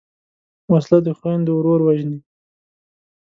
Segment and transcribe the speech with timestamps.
[0.71, 2.19] وسله د خویندو ورور وژني